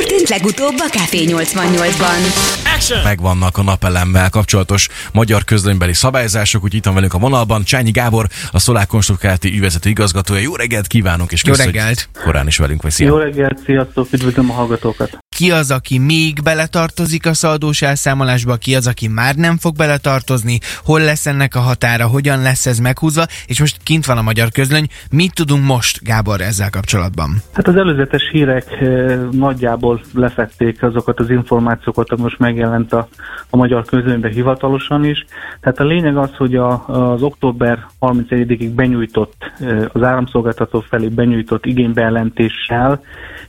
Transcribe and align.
történt 0.00 0.28
legutóbb 0.28 0.74
a 0.78 0.88
Café 0.90 1.24
88-ban? 1.26 3.04
Megvannak 3.04 3.58
a 3.58 3.62
napelemmel 3.62 4.30
kapcsolatos 4.30 4.88
magyar 5.12 5.44
közlönybeli 5.44 5.92
szabályzások, 5.92 6.62
úgy 6.62 6.74
itt 6.74 6.84
van 6.84 6.94
velünk 6.94 7.14
a 7.14 7.18
vonalban 7.18 7.64
Csányi 7.64 7.90
Gábor, 7.90 8.26
a 8.50 8.58
Szolák 8.58 8.86
Konstrukálti 8.86 9.48
ügyvezető 9.48 9.88
igazgatója. 9.90 10.40
Jó 10.40 10.56
reggelt 10.56 10.86
kívánunk, 10.86 11.32
és 11.32 11.42
Jó 11.44 11.52
köszönjük, 11.52 12.08
korán 12.24 12.46
is 12.46 12.56
velünk 12.56 12.82
vagy. 12.82 12.90
Szia. 12.90 13.06
Jó 13.06 13.16
reggelt, 13.16 13.58
sziasztok, 13.64 14.08
üdvözlöm 14.12 14.50
a 14.50 14.52
hallgatókat. 14.52 15.18
Ki 15.40 15.50
az, 15.50 15.70
aki 15.70 15.98
még 15.98 16.42
beletartozik 16.42 17.26
a 17.26 17.34
szaldós 17.34 17.82
elszámolásba, 17.82 18.56
ki 18.56 18.74
az, 18.74 18.86
aki 18.86 19.08
már 19.08 19.34
nem 19.34 19.56
fog 19.56 19.76
beletartozni, 19.76 20.58
hol 20.84 21.00
lesz 21.00 21.26
ennek 21.26 21.54
a 21.54 21.58
határa, 21.58 22.06
hogyan 22.06 22.42
lesz 22.42 22.66
ez 22.66 22.78
meghúzva, 22.78 23.24
és 23.46 23.60
most 23.60 23.76
kint 23.82 24.06
van 24.06 24.18
a 24.18 24.22
magyar 24.22 24.50
közlöny. 24.50 24.86
Mit 25.10 25.34
tudunk 25.34 25.64
most, 25.64 26.04
Gábor, 26.04 26.40
ezzel 26.40 26.70
kapcsolatban? 26.70 27.30
Hát 27.52 27.68
az 27.68 27.76
előzetes 27.76 28.28
hírek 28.32 28.66
eh, 28.70 29.18
nagyjából 29.30 30.00
lefették 30.14 30.82
azokat 30.82 31.20
az 31.20 31.30
információkat, 31.30 32.10
ami 32.10 32.22
most 32.22 32.38
megjelent 32.38 32.92
a, 32.92 33.08
a 33.50 33.56
magyar 33.56 33.84
közlönyben 33.84 34.32
hivatalosan 34.32 35.04
is. 35.04 35.24
Tehát 35.60 35.78
a 35.78 35.84
lényeg 35.84 36.16
az, 36.16 36.30
hogy 36.36 36.54
a, 36.54 36.86
az 36.86 37.22
október 37.22 37.86
31-ig 38.00 38.70
benyújtott, 38.74 39.52
eh, 39.60 39.84
az 39.92 40.02
áramszolgáltató 40.02 40.80
felé 40.80 41.08
benyújtott 41.08 41.66
igénybejelentéssel 41.66 43.00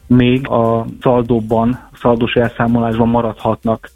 még 0.08 0.48
a 0.48 0.86
szaldóban, 1.02 1.80
szaldós 1.94 2.34
elszámolásban 2.34 3.08
maradhatnak 3.08 3.89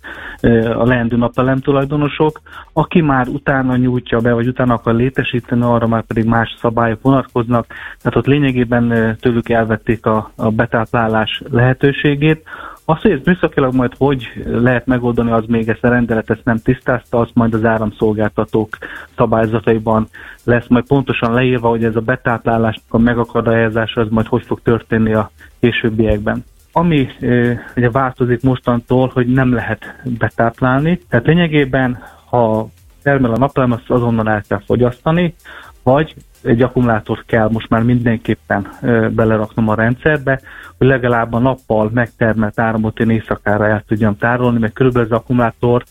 a 0.76 0.86
leendő 0.86 1.18
napelem 1.18 1.60
tulajdonosok. 1.60 2.42
Aki 2.74 3.02
már 3.02 3.28
utána 3.28 3.76
nyújtja 3.76 4.20
be, 4.20 4.34
vagy 4.34 4.48
utána 4.48 4.74
akar 4.74 4.96
létesíteni, 4.96 5.62
arra 5.62 5.88
már 5.88 6.04
pedig 6.04 6.26
más 6.26 6.56
szabályok 6.60 7.02
vonatkoznak. 7.02 7.66
Tehát 8.02 8.18
ott 8.18 8.26
lényegében 8.26 9.18
tőlük 9.20 9.50
elvették 9.50 10.06
a, 10.06 10.32
a 10.36 10.50
betáplálás 10.50 11.42
lehetőségét. 11.52 12.44
Azt, 12.88 13.02
hogy 13.02 13.12
ez 13.12 13.20
műszakilag 13.26 13.74
majd 13.74 13.94
hogy 13.98 14.32
lehet 14.46 14.86
megoldani, 14.86 15.32
az 15.32 15.44
még 15.48 15.70
ezt 15.70 15.84
a 15.84 15.90
rendelet 15.90 16.30
ezt 16.30 16.44
nem 16.46 16.58
tisztázta, 16.58 17.20
azt 17.20 17.32
majd 17.34 17.54
az 17.54 17.66
áramszolgáltatók 17.66 18.78
szabályzataiban 19.16 20.08
lesz 20.44 20.68
majd 20.68 20.86
pontosan 20.88 21.34
leírva, 21.34 21.70
hogy 21.70 21.84
ez 21.84 21.96
a 21.96 22.02
betáplálásnak 22.02 22.86
a 22.90 22.98
megakadályozása 22.98 24.02
az 24.02 24.08
majd 24.10 24.28
hogy 24.28 24.46
fog 24.46 24.62
történni 24.62 25.14
a 25.14 25.32
későbbiekben. 25.60 26.44
Ami 26.78 27.08
ugye 27.76 27.90
változik 27.90 28.42
mostantól, 28.42 29.12
hogy 29.14 29.28
nem 29.28 29.54
lehet 29.54 29.96
betáplálni, 30.04 31.00
tehát 31.10 31.26
lényegében, 31.26 32.04
ha 32.30 32.70
termel 33.04 33.32
a 33.32 33.38
napelem, 33.38 33.72
azt 33.72 33.90
azonnal 33.90 34.30
el 34.30 34.44
kell 34.48 34.62
fogyasztani, 34.66 35.36
vagy 35.84 36.16
egy 36.44 36.62
akkumulátort 36.62 37.26
kell 37.26 37.50
most 37.52 37.70
már 37.70 37.84
mindenképpen 37.84 38.68
ö, 38.82 39.08
beleraknom 39.10 39.70
a 39.70 39.76
rendszerbe, 39.76 40.42
hogy 40.78 40.88
legalább 40.88 41.34
a 41.34 41.40
nappal 41.40 41.90
megtermelt 41.94 42.60
áramot 42.60 43.00
én 43.00 43.10
éjszakára 43.10 43.68
el 43.68 43.84
tudjam 43.88 44.18
tárolni, 44.18 44.60
mert 44.60 44.74
körülbelül 44.74 45.08
az 45.12 45.18
akkumulátor 45.20 45.84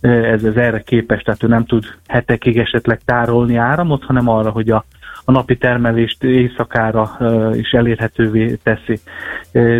ez, 0.00 0.44
ez 0.44 0.56
erre 0.56 0.80
képes, 0.80 1.22
tehát 1.22 1.42
ő 1.42 1.46
nem 1.46 1.64
tud 1.64 1.84
hetekig 2.06 2.58
esetleg 2.58 3.00
tárolni 3.04 3.56
áramot, 3.56 4.04
hanem 4.04 4.28
arra, 4.28 4.50
hogy 4.50 4.70
a, 4.70 4.84
a 5.24 5.32
napi 5.32 5.56
termelést 5.56 6.24
éjszakára 6.24 7.16
is 7.54 7.70
elérhetővé 7.70 8.58
teszi. 8.62 9.00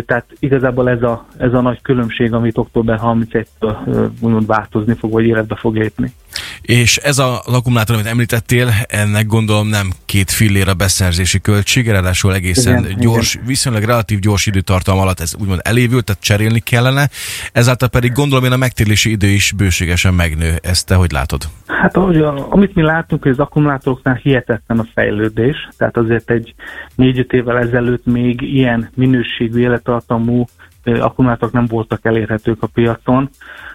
Tehát 0.05 0.25
igazából 0.39 0.89
ez 0.89 1.01
a, 1.01 1.25
ez 1.37 1.53
a 1.53 1.61
nagy 1.61 1.81
különbség, 1.81 2.33
amit 2.33 2.57
október 2.57 2.99
31-től 3.03 3.75
ö, 3.85 4.05
úgymond 4.19 4.47
változni 4.47 4.93
fog, 4.93 5.11
vagy 5.11 5.25
életbe 5.25 5.55
fog 5.55 5.75
lépni. 5.75 6.13
És 6.61 6.97
ez 6.97 7.17
a, 7.17 7.41
akkumulátor, 7.45 7.95
amit 7.95 8.07
említettél, 8.07 8.69
ennek 8.87 9.25
gondolom 9.25 9.67
nem 9.67 9.89
két 10.05 10.31
fillér 10.31 10.67
a 10.67 10.73
beszerzési 10.73 11.41
költsége, 11.41 11.91
ráadásul 11.91 12.33
egészen 12.33 12.83
Igen, 12.83 12.99
gyors, 12.99 13.39
viszonylag 13.45 13.83
relatív 13.83 14.19
gyors 14.19 14.45
időtartam 14.45 14.97
alatt 14.97 15.19
ez 15.19 15.35
úgymond 15.39 15.59
elévült, 15.63 16.05
tehát 16.05 16.21
cserélni 16.21 16.59
kellene. 16.59 17.09
Ezáltal 17.51 17.87
pedig 17.87 18.11
gondolom 18.11 18.45
én 18.45 18.51
a 18.51 18.57
megtérési 18.57 19.09
idő 19.11 19.27
is 19.27 19.51
bőségesen 19.57 20.13
megnő. 20.13 20.53
Ezt 20.61 20.87
te 20.87 20.95
hogy 20.95 21.11
látod? 21.11 21.41
Hát 21.67 21.95
ahogy 21.95 22.21
amit 22.49 22.75
mi 22.75 22.81
látunk, 22.81 23.21
hogy 23.21 23.31
az 23.31 23.39
akkumulátoroknál 23.39 24.15
hihetetlen 24.15 24.79
a 24.79 24.85
fejlődés, 24.93 25.32
tehát 25.77 25.97
azért 25.97 26.29
egy 26.29 26.53
négy-öt 26.95 27.33
évvel 27.33 27.57
ezelőtt 27.57 28.05
még 28.05 28.41
ilyen 28.41 28.89
minőségű 28.95 29.59
élettartamú 29.59 30.45
akkumulátorok 30.85 31.53
nem 31.53 31.65
voltak 31.65 32.05
elérhetők 32.05 32.63
a 32.63 32.67
piacon, 32.67 33.29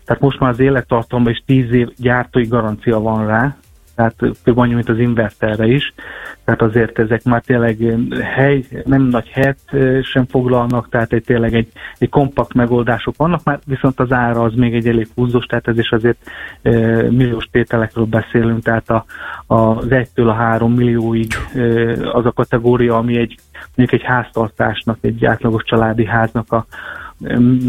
tehát 0.04 0.22
most 0.22 0.38
már 0.38 0.50
az 0.50 0.60
élettartamban 0.60 1.32
is 1.32 1.42
10 1.46 1.72
év 1.72 1.88
gyártói 1.96 2.46
garancia 2.46 3.00
van 3.00 3.26
rá, 3.26 3.56
tehát 3.98 4.36
több 4.44 4.56
annyi, 4.56 4.74
mint 4.74 4.88
az 4.88 4.98
inverterre 4.98 5.66
is, 5.66 5.94
tehát 6.44 6.62
azért 6.62 6.98
ezek 6.98 7.24
már 7.24 7.42
tényleg 7.42 7.76
hely, 8.22 8.64
nem 8.84 9.02
nagy 9.02 9.28
helyet 9.28 9.58
sem 10.02 10.26
foglalnak, 10.26 10.88
tehát 10.88 11.12
egy 11.12 11.24
tényleg 11.24 11.54
egy, 11.54 11.68
egy 11.98 12.08
kompakt 12.08 12.54
megoldások 12.54 13.16
vannak, 13.16 13.44
már 13.44 13.58
viszont 13.66 14.00
az 14.00 14.12
ára 14.12 14.42
az 14.42 14.54
még 14.54 14.74
egy 14.74 14.88
elég 14.88 15.08
húzós, 15.14 15.44
tehát 15.44 15.68
ez 15.68 15.78
is 15.78 15.90
azért 15.90 16.18
ö, 16.62 17.08
milliós 17.10 17.48
tételekről 17.50 18.04
beszélünk, 18.04 18.62
tehát 18.62 18.90
a, 18.90 19.04
az 19.46 19.86
1-től 19.88 20.28
a 20.28 20.32
3 20.32 20.72
millióig 20.72 21.32
ö, 21.54 21.92
az 22.12 22.26
a 22.26 22.32
kategória, 22.32 22.96
ami 22.96 23.18
egy 23.18 23.36
mondjuk 23.74 24.00
egy 24.00 24.06
háztartásnak, 24.06 24.98
egy 25.00 25.24
átlagos 25.24 25.62
családi 25.62 26.06
háznak 26.06 26.52
a 26.52 26.66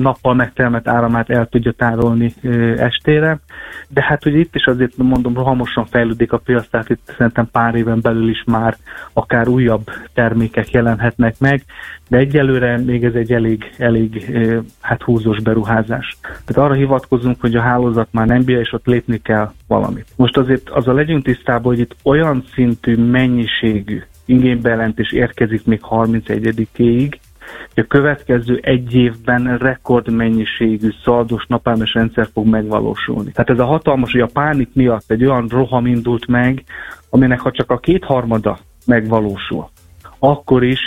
nappal 0.01 0.33
megtermelt 0.33 0.87
áramát 0.87 1.29
el 1.29 1.47
tudja 1.47 1.71
tárolni 1.71 2.33
estére. 2.77 3.39
De 3.87 4.03
hát 4.03 4.25
ugye 4.25 4.37
itt 4.37 4.55
is 4.55 4.65
azért 4.65 4.97
mondom, 4.97 5.33
rohamosan 5.33 5.85
fejlődik 5.85 6.31
a 6.31 6.37
piac, 6.37 6.69
tehát 6.69 6.89
itt 6.89 7.13
szerintem 7.17 7.49
pár 7.51 7.75
éven 7.75 8.01
belül 8.01 8.29
is 8.29 8.43
már 8.45 8.77
akár 9.13 9.47
újabb 9.47 9.89
termékek 10.13 10.71
jelenhetnek 10.71 11.35
meg, 11.39 11.63
de 12.09 12.17
egyelőre 12.17 12.77
még 12.77 13.03
ez 13.03 13.13
egy 13.13 13.31
elég, 13.31 13.71
elég 13.77 14.37
hát 14.81 15.03
húzós 15.03 15.41
beruházás. 15.41 16.17
Tehát 16.21 16.69
arra 16.69 16.73
hivatkozunk, 16.73 17.41
hogy 17.41 17.55
a 17.55 17.61
hálózat 17.61 18.07
már 18.11 18.27
nem 18.27 18.43
bírja, 18.43 18.61
és 18.61 18.73
ott 18.73 18.85
lépni 18.85 19.21
kell 19.21 19.51
valamit. 19.67 20.07
Most 20.15 20.37
azért 20.37 20.69
az 20.69 20.87
a 20.87 20.93
legyünk 20.93 21.23
tisztában, 21.23 21.63
hogy 21.63 21.79
itt 21.79 21.95
olyan 22.03 22.43
szintű 22.53 22.95
mennyiségű 22.95 24.01
igénybejelentés 24.25 25.11
érkezik 25.11 25.65
még 25.65 25.81
31-ig, 25.89 27.13
hogy 27.73 27.83
a 27.83 27.87
következő 27.87 28.59
egy 28.61 28.93
évben 28.93 29.57
rekordmennyiségű 29.57 30.89
szaldós 31.03 31.45
napelmes 31.47 31.93
rendszer 31.93 32.27
fog 32.33 32.47
megvalósulni. 32.47 33.31
Tehát 33.31 33.49
ez 33.49 33.59
a 33.59 33.65
hatalmas, 33.65 34.11
hogy 34.11 34.21
a 34.21 34.29
pánik 34.33 34.69
miatt 34.73 35.11
egy 35.11 35.25
olyan 35.25 35.47
roham 35.47 35.85
indult 35.85 36.27
meg, 36.27 36.63
aminek 37.09 37.39
ha 37.39 37.51
csak 37.51 37.71
a 37.71 37.77
kétharmada 37.77 38.57
megvalósul, 38.85 39.69
akkor 40.19 40.63
is 40.63 40.79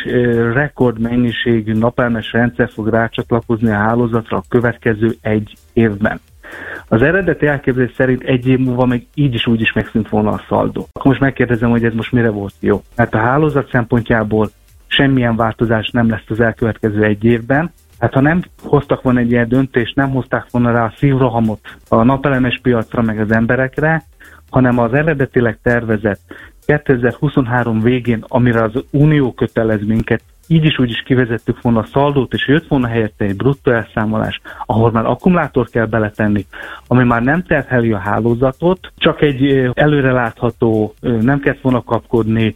rekordmennyiségű 0.53 1.73
napelmes 1.73 2.33
rendszer 2.33 2.71
fog 2.71 2.89
rácsatlakozni 2.89 3.71
a 3.71 3.77
hálózatra 3.77 4.37
a 4.37 4.43
következő 4.49 5.15
egy 5.21 5.55
évben. 5.73 6.21
Az 6.89 7.03
eredeti 7.03 7.47
elképzelés 7.47 7.93
szerint 7.97 8.23
egy 8.23 8.49
év 8.49 8.59
múlva 8.59 8.87
még 8.87 9.07
így 9.15 9.35
is 9.35 9.47
úgy 9.47 9.61
is 9.61 9.73
megszűnt 9.73 10.09
volna 10.09 10.31
a 10.31 10.45
szaldó. 10.49 10.87
Akkor 10.93 11.07
most 11.07 11.21
megkérdezem, 11.21 11.71
hogy 11.71 11.85
ez 11.85 11.93
most 11.95 12.13
mire 12.13 12.31
volt 12.31 12.55
jó. 12.61 12.83
Mert 12.97 13.15
a 13.15 13.19
hálózat 13.19 13.69
szempontjából 13.71 14.51
semmilyen 14.93 15.37
változás 15.37 15.91
nem 15.91 16.09
lesz 16.09 16.25
az 16.29 16.41
elkövetkező 16.41 17.05
egy 17.05 17.25
évben. 17.25 17.73
Hát 17.99 18.13
ha 18.13 18.21
nem 18.21 18.43
hoztak 18.63 19.03
volna 19.03 19.19
egy 19.19 19.31
ilyen 19.31 19.49
döntést, 19.49 19.97
nem 19.97 20.11
hozták 20.11 20.47
volna 20.51 20.73
rá 20.73 20.85
a 20.85 20.95
szívrohamot 20.97 21.77
a 21.89 22.03
napelemes 22.03 22.59
piacra 22.63 23.03
meg 23.03 23.21
az 23.21 23.33
emberekre, 23.33 24.03
hanem 24.51 24.79
az 24.79 24.93
eredetileg 24.93 25.59
tervezett 25.63 26.21
2023 26.67 27.81
végén, 27.81 28.25
amire 28.29 28.63
az 28.63 28.85
Unió 28.91 29.33
kötelez 29.33 29.87
minket, 29.87 30.23
így 30.53 30.65
is 30.65 30.79
úgy 30.79 30.91
is 30.91 31.03
kivezettük 31.03 31.63
volna 31.63 31.79
a 31.79 31.87
szaldót, 31.93 32.33
és 32.33 32.49
jött 32.49 32.67
volna 32.67 32.87
helyette 32.87 33.25
egy 33.25 33.37
bruttó 33.37 33.71
elszámolás, 33.71 34.41
ahol 34.67 34.91
már 34.91 35.07
akkumulátor 35.07 35.69
kell 35.69 35.87
beletenni, 35.87 36.47
ami 36.87 37.05
már 37.05 37.23
nem 37.23 37.43
terheli 37.43 37.93
a 37.93 37.99
hálózatot, 37.99 38.93
csak 38.97 39.23
egy 39.23 39.71
előrelátható, 39.75 40.95
nem 41.01 41.41
kellett 41.41 41.61
volna 41.61 41.83
kapkodni, 41.83 42.55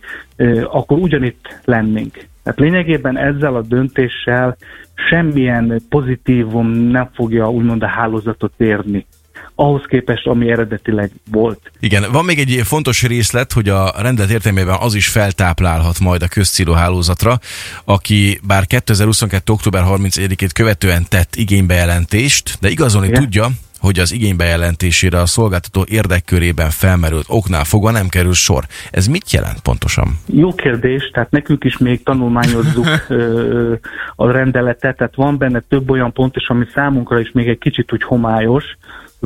akkor 0.64 0.98
ugyanitt 0.98 1.60
lennénk. 1.64 2.14
Tehát 2.42 2.60
lényegében 2.60 3.18
ezzel 3.18 3.54
a 3.54 3.62
döntéssel 3.62 4.56
semmilyen 4.94 5.80
pozitívum 5.88 6.68
nem 6.68 7.08
fogja 7.14 7.50
úgymond 7.50 7.82
a 7.82 7.88
hálózatot 7.88 8.52
érni 8.56 9.06
ahhoz 9.54 9.82
képest, 9.88 10.26
ami 10.26 10.50
eredetileg 10.50 11.10
volt. 11.30 11.70
Igen, 11.80 12.04
van 12.12 12.24
még 12.24 12.38
egy 12.38 12.60
fontos 12.64 13.02
részlet, 13.02 13.52
hogy 13.52 13.68
a 13.68 13.92
rendelet 13.98 14.30
értelmében 14.30 14.76
az 14.80 14.94
is 14.94 15.08
feltáplálhat 15.08 16.00
majd 16.00 16.22
a 16.22 16.28
közcélú 16.28 16.72
hálózatra, 16.72 17.38
aki 17.84 18.40
bár 18.46 18.66
2022. 18.66 19.52
október 19.52 19.82
31-ét 19.86 20.50
követően 20.54 21.06
tett 21.08 21.36
igénybejelentést, 21.36 22.56
de 22.60 22.68
igazolni 22.68 23.06
Igen. 23.06 23.22
tudja, 23.22 23.48
hogy 23.80 23.98
az 23.98 24.12
igénybejelentésére 24.12 25.20
a 25.20 25.26
szolgáltató 25.26 25.84
érdekkörében 25.88 26.70
felmerült 26.70 27.24
oknál 27.28 27.64
fogva 27.64 27.90
nem 27.90 28.08
kerül 28.08 28.32
sor. 28.32 28.64
Ez 28.90 29.06
mit 29.06 29.32
jelent 29.32 29.60
pontosan? 29.60 30.18
Jó 30.26 30.54
kérdés, 30.54 31.10
tehát 31.12 31.30
nekünk 31.30 31.64
is 31.64 31.78
még 31.78 32.02
tanulmányozzuk 32.02 32.86
ö, 33.08 33.74
a 34.16 34.30
rendeletet, 34.30 34.96
tehát 34.96 35.14
van 35.14 35.38
benne 35.38 35.62
több 35.68 35.90
olyan 35.90 36.12
pont 36.12 36.36
is, 36.36 36.48
ami 36.48 36.64
számunkra 36.74 37.20
is 37.20 37.30
még 37.32 37.48
egy 37.48 37.58
kicsit 37.58 37.92
úgy 37.92 38.02
homályos, 38.02 38.64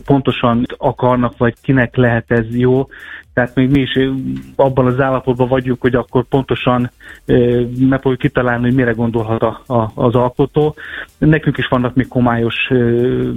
pontosan 0.05 0.67
akarnak, 0.77 1.37
vagy 1.37 1.55
kinek 1.63 1.97
lehet 1.97 2.31
ez 2.31 2.57
jó. 2.57 2.89
Tehát 3.35 3.55
még 3.55 3.71
mi 3.71 3.81
is 3.81 3.99
abban 4.57 4.87
az 4.87 5.01
állapotban 5.01 5.49
vagyunk, 5.49 5.81
hogy 5.81 5.95
akkor 5.95 6.25
pontosan 6.25 6.91
fogjuk 8.01 8.19
kitalálni, 8.19 8.65
hogy 8.65 8.75
mire 8.75 8.93
gondolhat 8.93 9.43
a, 9.43 9.63
a, 9.67 9.91
az 9.95 10.15
alkotó. 10.15 10.75
Nekünk 11.19 11.59
is 11.59 11.67
vannak 11.67 11.95
még 11.95 12.09
komályos 12.09 12.55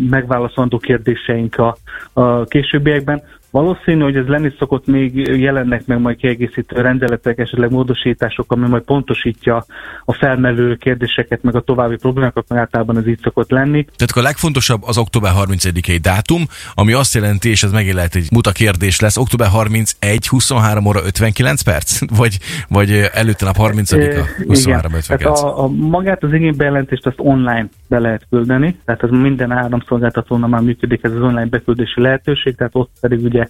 megválaszolandó 0.09 0.77
kérdéseink 0.77 1.57
a, 1.57 1.75
a 2.13 2.43
későbbiekben. 2.43 3.21
Valószínű, 3.53 4.01
hogy 4.01 4.15
ez 4.15 4.25
lenni 4.25 4.53
szokott, 4.59 4.85
még 4.85 5.15
jelennek 5.15 5.85
meg 5.85 5.99
majd 5.99 6.17
kiegészítő 6.17 6.81
rendeletek, 6.81 7.37
esetleg 7.37 7.71
módosítások, 7.71 8.51
ami 8.51 8.67
majd 8.67 8.83
pontosítja 8.83 9.65
a 10.05 10.13
felmerülő 10.13 10.75
kérdéseket, 10.75 11.43
meg 11.43 11.55
a 11.55 11.61
további 11.61 11.95
problémákat, 11.95 12.45
meg 12.47 12.59
általában 12.59 12.97
ez 12.97 13.07
így 13.07 13.19
szokott 13.23 13.49
lenni. 13.49 13.85
Tehát 13.95 14.11
a 14.15 14.21
legfontosabb 14.21 14.83
az 14.83 14.97
október 14.97 15.31
31-i 15.35 15.99
dátum, 16.01 16.43
ami 16.73 16.93
azt 16.93 17.13
jelenti, 17.13 17.49
és 17.49 17.63
ez 17.63 17.71
megint 17.71 17.93
lehet 17.93 18.15
egy 18.15 18.27
muta 18.31 18.51
kérdés 18.51 18.99
lesz, 18.99 19.17
október 19.17 19.47
31, 19.47 20.27
23 20.27 20.85
óra 20.85 21.03
59 21.05 21.61
perc? 21.61 21.99
Vagy, 22.17 22.37
vagy 22.69 23.09
előtte 23.13 23.45
nap 23.45 23.55
30-a, 23.59 24.43
23 24.47 24.93
59? 24.93 25.39
a, 25.39 25.63
a, 25.63 25.67
magát 25.67 26.23
az 26.23 26.33
igénybejelentést 26.33 27.05
azt 27.05 27.17
online 27.17 27.69
be 27.93 27.99
lehet 27.99 28.27
küldeni, 28.29 28.79
tehát 28.85 29.03
ez 29.03 29.09
minden 29.09 29.51
áramszolgáltatónál 29.51 30.49
már 30.49 30.61
működik 30.61 31.03
ez 31.03 31.11
az 31.11 31.21
online 31.21 31.45
beküldési 31.45 32.01
lehetőség, 32.01 32.55
tehát 32.55 32.75
ott 32.75 32.91
pedig 33.01 33.23
ugye 33.23 33.47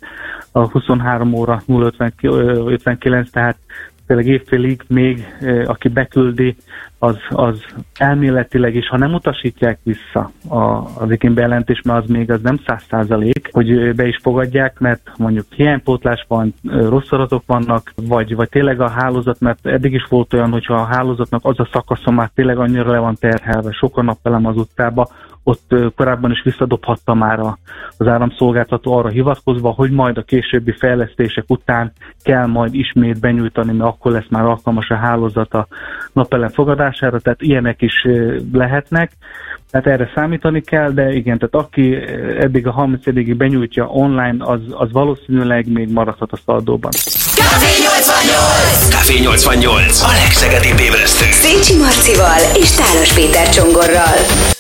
a 0.52 0.70
23 0.70 1.34
óra 1.34 1.62
059, 1.68 3.30
tehát 3.30 3.58
tényleg 4.08 4.28
évfélig 4.28 4.82
még, 4.88 5.28
aki 5.66 5.88
beküldi, 5.88 6.56
az, 7.04 7.18
az 7.30 7.66
elméletileg 7.98 8.76
is, 8.76 8.88
ha 8.88 8.98
nem 8.98 9.14
utasítják 9.14 9.80
vissza 9.84 10.32
a, 10.50 10.60
az 11.00 11.12
igénybejelentés, 11.12 11.82
mert 11.82 12.04
az 12.04 12.10
még 12.10 12.32
az 12.32 12.42
nem 12.42 12.60
száz 12.66 12.84
százalék, 12.90 13.50
hogy 13.52 13.96
be 13.96 14.08
is 14.08 14.20
fogadják, 14.22 14.80
mert 14.80 15.12
mondjuk 15.18 15.46
hiánypótlás 15.50 16.26
van, 16.28 16.54
rossz 16.64 17.12
adatok 17.12 17.44
vannak, 17.46 17.94
vagy, 17.96 18.36
vagy 18.36 18.50
tényleg 18.50 18.82
a 18.82 18.90
hálózat, 18.90 19.40
mert 19.40 19.66
eddig 19.66 19.94
is 19.94 20.06
volt 20.10 20.34
olyan, 20.34 20.52
hogyha 20.52 20.74
a 20.74 20.86
hálózatnak 20.86 21.46
az 21.46 21.60
a 21.60 21.70
szakasza 21.72 22.12
már 22.12 22.30
tényleg 22.36 22.58
annyira 22.58 22.92
le 22.92 23.00
van 23.00 23.16
terhelve, 23.20 23.72
sokan 23.72 24.06
napelem 24.06 24.46
az 24.46 24.58
utcába, 24.58 25.08
ott 25.44 25.76
korábban 25.96 26.32
is 26.32 26.42
visszadobhatta 26.44 27.14
már 27.14 27.40
az 27.98 28.08
áramszolgáltató 28.08 28.94
arra 28.94 29.10
hivatkozva, 29.10 29.70
hogy 29.70 29.92
majd 29.92 30.18
a 30.18 30.22
későbbi 30.22 30.72
fejlesztések 30.72 31.44
után 31.48 31.92
kell 32.22 32.46
majd 32.46 32.74
ismét 32.74 33.20
benyújtani, 33.20 33.72
mert 33.72 33.90
akkor 33.90 34.12
lesz 34.12 34.30
már 34.30 34.44
alkalmas 34.44 34.90
a 34.90 34.96
hálózat 34.96 35.54
a 35.54 35.68
napelem 36.14 36.50
fogadására, 36.94 37.20
tehát 37.20 37.42
ilyenek 37.42 37.82
is 37.82 38.08
lehetnek. 38.54 39.12
Tehát 39.72 39.88
erre 39.88 40.12
számítani 40.16 40.62
kell, 40.62 40.92
de 40.92 41.14
igen, 41.14 41.38
tehát 41.38 41.66
aki 41.66 41.96
eddig 42.40 42.68
a 42.68 42.72
30 42.72 43.06
ig 43.06 43.36
benyújtja 43.36 43.86
online, 43.86 44.36
az, 44.40 44.60
az 44.70 44.92
valószínűleg 44.92 45.72
még 45.72 45.92
maradhat 45.92 46.32
a 46.32 46.40
szaldóban. 46.46 46.92
Café 46.92 47.84
88! 47.84 48.90
Café 48.90 49.20
88! 49.20 50.02
A 50.02 50.12
legszegedibb 50.24 50.80
ébresztő! 50.80 51.26
Szécsi 51.32 51.78
Marcival 51.78 52.42
és 52.62 52.70
Tálos 52.70 53.14
Péter 53.14 53.50
Csongorral. 53.50 54.53